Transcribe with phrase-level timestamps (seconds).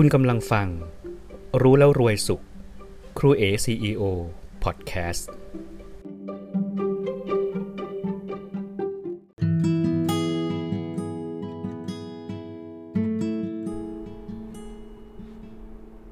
[0.00, 0.68] คุณกำลังฟัง
[1.62, 2.42] รู้แล้วรวยสุข
[3.18, 4.02] ครูเอ CEO
[4.64, 5.30] พอดแคสต์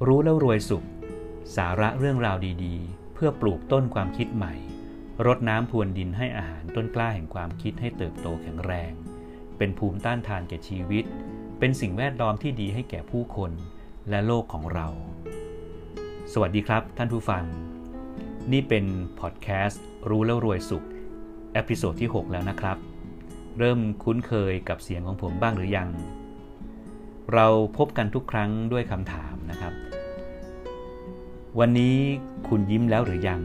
[0.06, 0.84] รู้แล้วรวยสุข
[1.56, 4.54] สาระเรื่องราวดีๆ เพื่อปลูกต้นความคิดใหม่
[5.26, 8.92] รดน้ำพรวนดินให้อาหารต้นกล้าแห่งความคิดให้เติบโตแข็งแรง
[9.58, 11.06] เป็นภูมิต้านทานแก่ชีวิต
[11.58, 13.50] เป็นสิ่งแวดล้อมที่ดีให้แก่ผู้คน
[14.10, 14.86] และโลกของเรา
[16.32, 17.44] สวัสดีครับท่านผู้ฟัง
[18.52, 18.84] นี่เป็น
[19.20, 20.86] พอดแคสต์รู้แล้วรวยสุข
[21.54, 22.78] episode ที่ 6 แล้วนะครับ
[23.58, 25.88] เริ่มคุ้นเคยกับเสียงของผมบ้างหรือยัง
[27.32, 27.46] เรา
[27.76, 29.72] พบกันทุกครั้งด้วยคำถามนะครับ
[31.58, 31.96] วันนี้
[32.48, 33.40] คุณยิ้มแล้วหรือยัง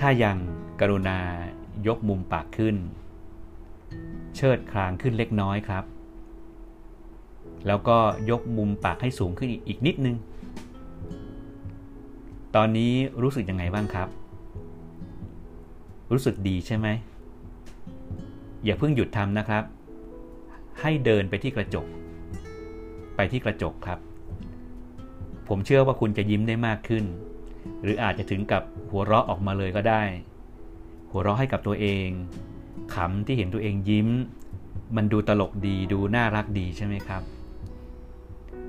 [0.00, 0.38] ถ้ายัง
[0.80, 1.18] กรุณา
[1.86, 2.76] ยกมุมปากขึ้น
[4.36, 5.84] เชิดคลางขึ้นเล็กน้อยครับ
[7.66, 7.98] แล้วก็
[8.30, 10.16] ยกมุมปากให้สูงขึ้นอีกนิดนึง
[12.56, 12.92] ตอนนี้
[13.22, 14.08] รู้สึกยังไงบ้างครับ
[16.12, 16.88] รู้สึกดีใช่ไหม
[18.64, 19.64] อย่าเพิ่งหยุดทำนะครับ
[20.80, 21.86] ให้เดินไปที่กระจก
[23.16, 23.98] ไปที่กระจกครับ
[25.48, 27.04] ผมเชื่อว่าคุณจะยิ้มได้มากขึ้น
[27.82, 30.02] หรืออาจจะถึงกับหัวเราะออกมาเลยก็ได้
[31.10, 32.08] หัวเราะให้กับตัวเอง
[32.94, 34.08] ขำที่เห็นตัวเองยิ้ม
[34.96, 37.22] มันดูตลกดีดูน่ารักดีใช่ไหมครับ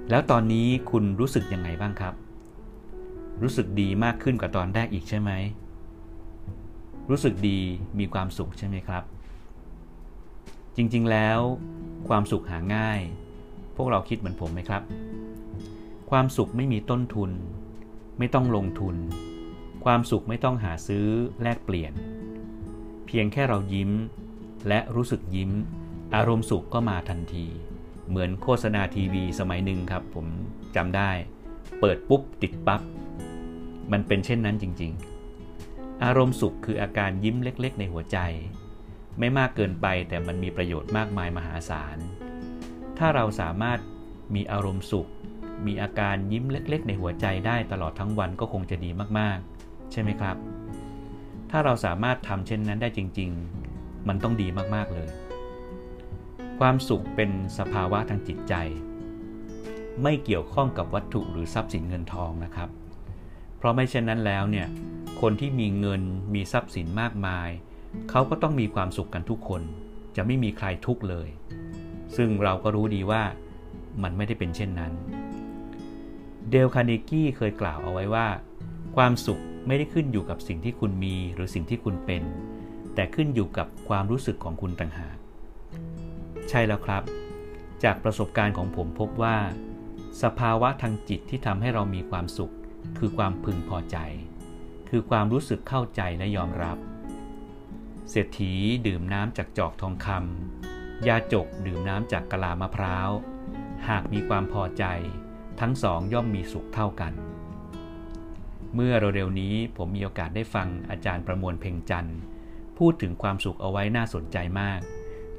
[0.09, 2.13] แล้วตอนนี้คุณรู้สึกยังไงบ้างครับ
[3.41, 5.31] รู้สึกดีมากขึ้นกว่าตอนแรกอีกใช่ไหม
[7.09, 7.59] รู้สึกดี
[7.99, 9.03] มีความสุขใช่ไหมครับ
[10.75, 11.39] จริงๆแล้ว
[12.07, 12.99] ความสุขหาง่าย
[13.75, 14.81] พวกเราคิดเหมือนผมไหมครับ
[16.09, 17.31] ความสุขไม่มีต้นทุน
[18.19, 18.95] ไม่ต้องลงทุน
[19.85, 21.05] ความสุขไม่ต้องหาซื้อ
[21.41, 21.93] แลกเปลี่ยน
[23.07, 23.91] เพียงแค่เรายิ้ม
[24.67, 25.51] และรู้สึกยิ้ม
[26.15, 27.45] อารมณ์สุขก็มาทันที
[28.09, 30.27] เหมือนโฆษณาทีวีสมัยหนึ่งครับ ผม
[30.75, 31.11] จำได้
[31.79, 32.81] เปิดปุ๊บติดปับ๊บ
[33.91, 34.91] มันเป็นเช่นนั้นจริง
[35.47, 38.17] ๆ อารมณ์สุขคืออาการยิ้มเล็ก ๆ ในหัวใจ
[39.19, 41.97] ไม่มากเกินไปแต่มันมีประโยชน์มากมายมหาศาล
[42.97, 43.79] ถ้าเราสามารถ
[44.35, 45.09] มีอารมณ์สุข
[45.65, 48.89] มีอาการยิ้มเล็ก ๆ ในหัวใจได้ตลอดทั้งวันก็คงจะดี
[49.19, 50.35] มากๆ ใช่ไหมครับ
[51.57, 53.29] ถ้าเราสามารถทำเช่นนั้นได้จริง
[53.69, 55.09] ๆ มันต้องดีมากๆเลย
[56.59, 58.53] ความสุขเป็นสภาวะทางจิตใจ
[60.03, 62.69] ไม่เกี่ยวข้องกับวัตถุหรือทรัพย์สินเงินทองนะครับ
[63.57, 64.67] เพราะไม่เช่นนั้นแล้วเนี่ย
[65.21, 66.01] คนที่มีเงิน
[66.33, 67.49] มีทรัพย์สินมากมาย
[68.09, 69.61] เขาก็ต้องมีความสุขกันทุกคน
[70.15, 71.27] จะไม่มีใครทุกข์เลย
[72.15, 73.23] ซึ่งเราก็รู้ดีว่า
[74.03, 74.91] มันไม่ได้เป็นเช่นนั้น
[76.49, 78.27] เดลคาเนกี้เคยกล่าวเอาไว้ว่า
[78.97, 82.23] ความสุข ไม่ได้ขึ้นอยู่กับสิ่งที่คุณมีหรือสิ่งที่คุณเป็น
[82.95, 85.17] แต่ขึ้นอยู่กับความรู้สึกของคุณต่างหาก
[86.49, 87.03] ใช่แล้วครับ
[87.83, 89.37] จากประสบการณ์ของผมพบว่า
[90.23, 92.53] สภาวะทางจิตที่ทำให้เรามีความสุข
[92.97, 93.97] คือความพึงพอใจ
[94.89, 96.77] คือความรู้สึกเข้าใจและยอมรับ
[98.09, 98.53] เศรษฐี
[98.87, 103.09] ดื่มน้ำจากจอกทองคำยาจกดื่มน้ำจากกะลามะพร้าว
[103.89, 104.83] หากมีความพอใจ
[105.59, 107.13] ทั้งสองย่อมมีสุขเท่ากัน
[108.75, 112.17] เมื่อเร็วๆนี้ผมมีโอกาสได้ฟังอาจารย์ประมวลเพ่งจันทร์
[112.77, 114.79] พูดถึงความสุขเอาไว้น่าสนใจมาก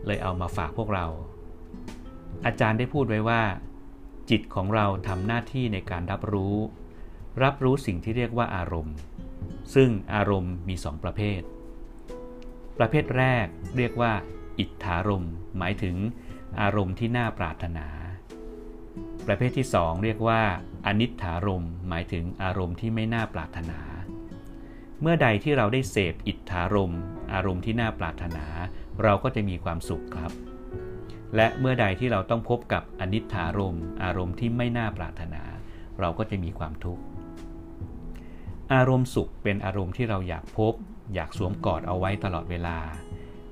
[0.06, 1.06] เลยเอามาฝากพวกเรา
[2.46, 3.42] อาจารย์ได้พูดไว้ว่า
[4.30, 6.56] จิตของเราทำหน้าที่ในการรับรู้
[7.42, 8.96] รับรู้สิ่งที่เรียกว่าอารมณ์
[9.74, 11.40] ซึ่งอารมณ์มีสองประเภท
[12.78, 14.12] ประเภทแรกเรียกว่า
[14.58, 15.26] อิทธารม
[15.58, 15.96] หมายถึง
[16.60, 17.86] อารมณ์ที่น่าปรารถนา
[19.26, 20.42] ประเภทที่สองเรียกว่า
[20.86, 23.80] อนิถารมหมายถึงอารมณ์ที่ไม่น่าปรารถนา
[25.00, 26.94] เมื่อใดที่เราได้เสพอิทธารม
[27.32, 28.46] อารมณ์ที่น่าปรารถนา
[29.02, 30.32] เราก็จะมีความสุขครับ
[31.36, 35.42] และเมื่อใดที่เราต้องพบกับอนิถารมอารมณ์ที่ไม่น่าปรารถนา
[36.00, 37.02] เราก็จะมีความทุกข์
[38.74, 40.74] อารมณ์สุขเป็นอารมณ์ที่เราอยากพบ
[41.14, 42.78] อยากสวมกอดเอาไว้ตลอดเวลา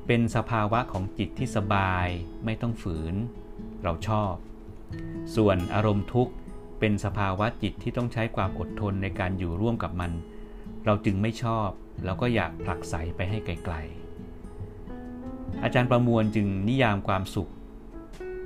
[0.07, 2.07] เป็นสภาวะของจิตที่สบาย
[2.45, 3.15] ไม่ต้องฝืน
[3.83, 4.35] เราชอบ
[5.37, 6.33] ส่วนอารมณ์ทุกข์
[6.81, 10.13] เป็นสภาวะจิตที่ต้องใช้ความอดทนในการอยู่ร่วมกับมัน
[10.85, 11.69] เราจึงไม่ชอบ
[12.05, 17.51] แล้วก็อยากผลักไสไปให้ไกลๆ อาจารย์ประมวลจึงนิยามความสุข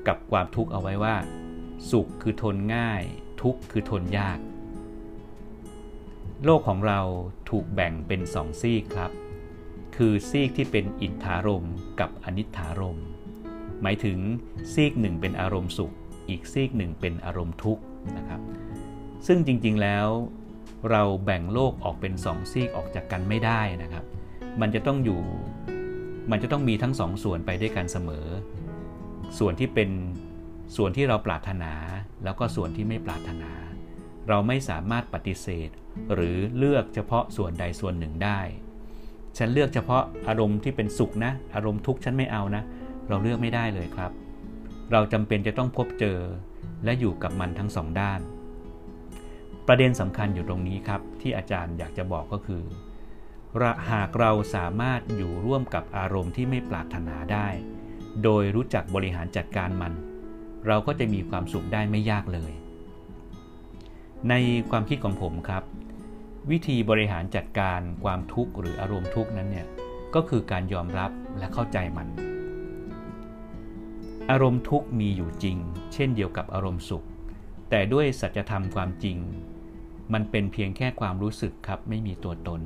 [0.09, 1.17] กับความทุกข์เอาไว้ว่า
[1.91, 3.03] สุขคือทนง่าย
[3.43, 4.39] ทุกข์คือทนยาก
[6.45, 7.01] โลกของเรา
[7.51, 9.13] ถูกแบ่งเป็นสองซีกครับ
[9.97, 11.67] คือซีกที่เป็นอิทธารม
[12.01, 13.01] กับอนิถารม
[13.83, 14.19] หมายถึง
[14.73, 15.95] ซีกหนึ่งเป็นอารมณ์สุข
[16.29, 17.83] อีกซีกหนึ่งเป็นอารมณ์ทุกข์
[18.17, 18.41] นะครับ
[19.27, 20.07] ซึ่งจริงๆแล้ว
[20.91, 24.05] เราแบ่งโลกออกเป็นสองซีกออกจากกันไม่ได้นะครับ
[24.61, 25.21] มันจะต้องอยู่
[26.31, 28.27] มันจะต้องมีทั้งสองส่วนไปด้วยกันเสมอ
[29.39, 29.91] ส่วนที่เป็น
[30.77, 31.73] ส่วนที่เราปรารถนา
[32.25, 33.53] แล้วก็ส่วนที่ไม่ปรารถนา
[34.29, 35.71] เราไม่สามารถปฏิเสธ
[36.15, 38.41] หรือเลือกเฉพาะส่วนใดส่วนหนึ่งได้
[39.39, 42.63] ฉันเลือกเฉพาะอารมณ์ที่เป็นสุขนะ อารมณ์ทุกข์ฉันไม่เอานะ
[43.09, 44.11] เราเลือกไม่ได้เลยครับ
[44.93, 46.19] เราจำเป็นจะต้องพบเจอ
[46.85, 48.21] และอยู่กับมันทั้งสองด้าน
[49.67, 52.63] ประเด็นสำคัญอยู่ตรงนี้ครับ ที่อาจารย์อยากจะบอกก็คือ
[53.91, 57.49] หากเราสามารถอยู่ร่วมกับอารมณ์ที่ไม่ปรารถนาได้
[58.25, 59.93] โดยรู้จักบริหารจัดการมัน
[60.67, 62.53] เราก็จะมีความสุขได้ไม่ยากเลย
[64.29, 64.35] ใน
[64.71, 65.63] ความคิดของผมครับ
[66.51, 69.67] วิธีบริหารจัดการความทุกข์หรืออารมณ์ทุกข์นั้นเนี่ย
[70.15, 72.07] ก็คือการยอมรับและเข้าใจมัน
[74.31, 75.57] อารมณ์ทุกข์มีอยู่จริง
[75.93, 77.07] เช่นเดียวกับอารมณ์สุข
[77.71, 79.19] แต่ด้วยสัจธรรมความจริง
[80.13, 82.61] มันเป็นเพียงแค่ความรู้สึกครับไม่มีตัวตน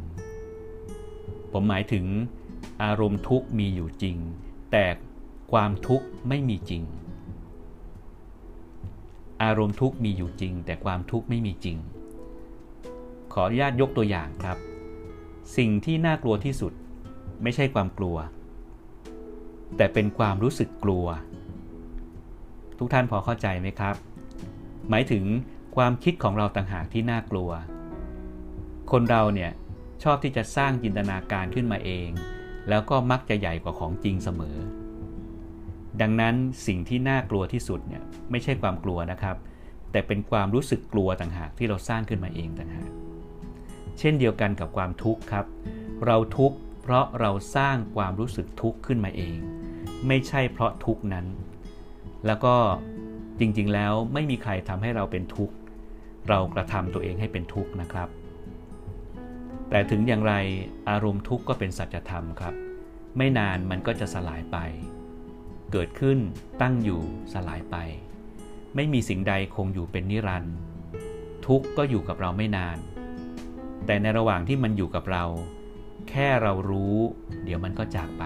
[1.52, 2.06] ผมหมายถึง
[2.82, 4.16] อารมณ์ทุกข์มีอยู่จริง
[4.72, 4.86] แต่
[5.52, 6.82] ความทุกข์ไม่มีจริง
[9.42, 11.76] อารมณ์ทุกข์มีอยู่จริง แต่ความทุกข์ไม่มีจริง
[13.32, 14.58] ขออนุญาตยกตัวอย่างครับ
[15.56, 16.72] สิ่งที่น่ากลัวที่สุด
[17.42, 18.16] ไม่ใช่ความกลัว
[19.76, 21.06] แต่เป็นความรู้สึกกลัว
[22.82, 23.94] ทุกท่านพอเข้าใจไหมครับ
[24.90, 25.24] หมายถึง
[25.76, 27.50] ความคิดของเราต่างหากที่น่ากลัว
[28.92, 29.50] คนเราเนี่ย
[30.02, 32.08] ชอบที่จะสร้างจินตนาการขึ้นมาเอง
[32.68, 34.56] แล้วก็มักจะใหญ่กว่าของจริงเสมอ
[36.00, 36.34] ดังนั้น
[36.66, 39.36] สิ่งที่น่ากลัวที่สุดเนี่ยไม่ใช่ความกลัวนะครับ
[39.92, 42.90] แต่เป็นความรู้สึกกลัวต่างหากที่เราสร้างขึ้นมาเองต่างหาก
[43.98, 45.46] เช่นเดียวกันกับความทุกข์ครับ
[46.06, 49.38] เราทุกข์เพราะเราสร้างความรู้สึกทุกข์ขึ้นมาเอง
[50.06, 51.26] ไม่ใช่เพราะทุกข์นั้น
[52.26, 52.54] แล้วก็
[53.40, 55.54] จริงๆแล้วไม่มีใครทำให้เราเป็นทุกข์
[56.28, 58.08] เรากระทำตัวเองให้เป็นทุกข์นะครับ
[59.70, 60.34] แต่ถึงอย่างไร
[60.90, 62.54] อารมณ์ทุกข์ก็เป็นสัจธรรมครับ
[63.16, 64.58] ไม่นานมันก็จะสลายไป
[65.72, 66.18] เกิดขึ้น
[66.62, 67.00] ตั้งอยู่
[67.32, 67.76] สลายไป
[68.74, 70.56] ไม่มีสิ่งใดคงอยู่เป็นนิรันดร์
[71.46, 72.78] ทุกข์ก็อยู่กับเราไม่นาน
[73.86, 75.24] แต่ในระหว่างที่มันอยู่กับเรา
[76.08, 76.96] แค่เรารู้
[77.44, 78.24] เดี๋ยวมันก็จากไป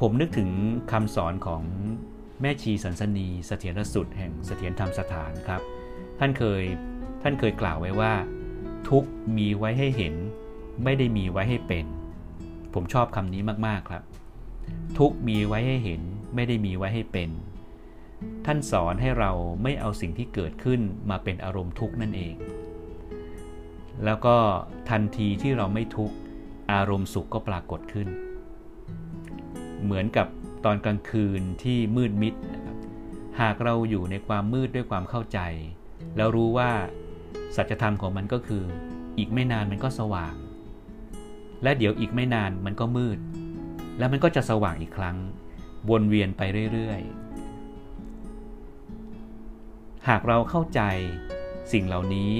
[0.00, 0.50] ผมนึกถึง
[0.92, 1.62] คำสอนของ
[2.40, 5.62] แม่ชีสันสนีเสถียรสุดแห่งเสถียรธรรมสถานครับ
[6.18, 6.62] ท่านเคย
[7.22, 8.12] ท่านเคยกล่าวไว้ว่า
[8.88, 9.04] ทุก
[9.36, 10.14] มีไว้ให้เห็น
[10.84, 11.86] ไม่ได้มีไว้ให้เป็น
[12.74, 14.02] ผมชอบคำนี้มากๆครับ
[14.98, 16.00] ทุกมีไว้ให้เห็น
[16.34, 17.30] ไม่ได้มีไว้ให้เป็น
[18.46, 19.30] ท่านสอนให้เรา
[19.62, 20.80] ไม่เอาสิ่งที่เกิดขึ้น
[21.10, 22.34] มาเป็นอารมณ์ทุกข์นั่นเอง
[24.04, 24.36] แล้วก็
[24.90, 26.16] ทันทีที่เราไม่ทุกข์
[26.72, 28.08] อารมณ์สุขก็ปรากฏขึ้น
[29.84, 30.26] เหมือนกับ
[30.64, 32.76] ตอนกลางคืนที่มืดมิดนะครับ
[33.40, 35.38] หากเราอยู่ในความมืดด้วยความเข้าใจ
[36.16, 36.70] แล้วรู้ว่า
[37.56, 38.64] สัจธรรมของมันก็คือ
[39.18, 40.34] อีกไม่นานมันก็สว่าง
[41.62, 43.18] และเดี๋ยวอีกไม่นานมันก็มืด
[43.98, 45.16] แล้วมันก็จะสว่างอีกครั้ง
[45.90, 46.42] วนเวียนไป
[46.72, 50.80] เรื่อยๆ หากเราเข้าใจ
[51.72, 52.32] สิ่งเหล่านี้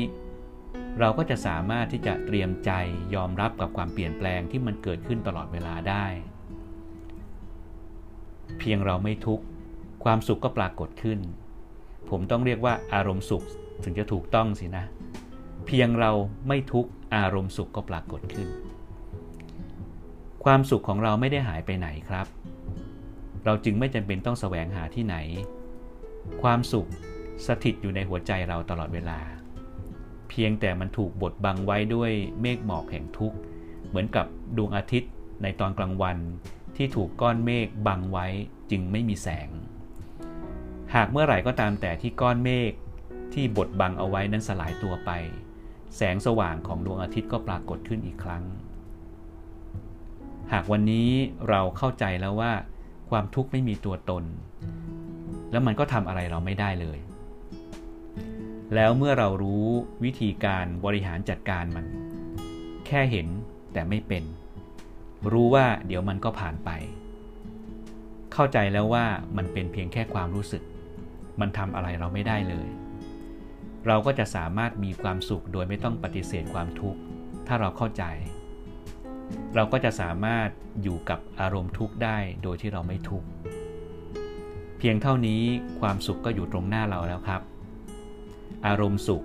[1.01, 2.71] เราก็จะสามารถที่จะเตรียมใจ
[3.15, 6.07] ยอมรับกับความเปลี่ยนแปลงที่มันเกิดขึ้นตลอดเวลาได้
[8.59, 9.45] เพียงเราไม่ทุกข์
[10.05, 11.19] ความสุขก็ปรากฏขึ้น
[12.11, 13.45] ผมต้องเรียกว่าอารมณ์สุข
[13.85, 14.85] ถึงจะถูกต้องสินะ
[15.67, 16.11] เพียงเรา
[16.49, 18.49] ไม่ทุกข์อารมณ์สุขก็ปรากฏขึ้น
[20.45, 22.27] ความสุขของเราไม่ได้หายไปไหนครับ
[23.45, 25.17] เราจึงไม่จำเป็นต้องแสวงหาที่ไหน
[26.43, 26.89] ความสุข
[27.47, 29.19] สถิตอยู่ในหัวใจเราตลอดเวลา
[30.29, 33.37] เพียงแต่มันถูกบดบังไว้ด้วยเมฆหมอกแห่งทุกข์
[33.89, 34.27] เหมือนกับ
[34.57, 36.19] ดวงอาทิตย์ในตอนกลางวัน
[36.77, 38.27] ที่ถูกก้อนเมฆบังไว้
[38.71, 39.49] จึงไม่มีแสง
[40.95, 42.73] หากเมื่อไหร่ก็ตามแต่ที่ก้อนเมฆ
[43.35, 45.11] ที่บดบังเอาไว้นั้นสลายตัวไป
[45.97, 48.45] แสงสว่างของดวงอาทิตย์ก็ปรากฏขึ้นอีกครั้ง
[50.53, 51.11] หากวันนี้
[51.49, 52.53] เราเข้าใจแล้วว่า
[53.11, 54.25] ความทุกข์ไม่มีตัวตน
[55.51, 56.99] แล้วมันก็ทำอะไรเราไม่ได้เลย
[58.75, 59.67] แล้วเมื่อเรารู้
[60.05, 61.87] วิธีการบริหารจัดการมัน
[62.87, 63.27] แค่เห็น
[63.73, 64.25] แต่ไม่เป็น
[65.33, 66.71] รู้ว่าเดี๋ยวมันก็ผ่านไป
[68.33, 69.07] เข้าใจแล้วว่า
[69.37, 70.63] มันเป็นเพียงแค่ความรู้สึก
[71.41, 72.69] มันทำอะไรเราไม่ได้เลย
[73.87, 77.01] เราก็จะสามารถมีความสุขโดยไม่ต้องปฏิเสธความทุกข์
[77.47, 78.05] ถ้าเราเข้าใจ
[79.55, 80.49] เราก็จะสามารถ
[80.83, 83.29] อยู่กับอารมณ์ทุกข์ได้โดยที่เราไม่ทุกข์
[84.79, 85.43] เพียงเท่านี้
[85.81, 87.43] ความสุขก็อยู่ตรงหน้าเราแล้วครับ
[88.67, 89.25] อารมณ์สุข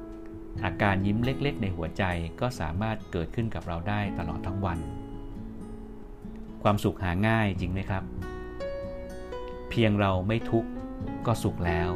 [0.66, 2.04] อาการยิ้มเล็กๆ ในหัวใจ
[2.42, 4.80] ก็สามารถเกิดขึ้นกับเราได้ตลอดทั้งวัน
[6.64, 8.04] ความสุขหาง่ายจริงไหมครับ
[9.70, 10.70] เพียงเราไม่ทุกข์
[11.26, 11.90] ก็สุขแล้ว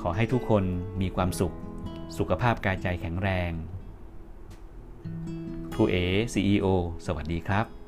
[0.00, 0.64] ขอให้ทุกคน
[1.00, 1.54] มีความสุข
[2.18, 3.52] สุขภาพกายใจแข็งแรง
[5.72, 5.96] ครูเอ
[6.32, 6.66] ซีอ
[7.06, 7.81] สวัสดีครับ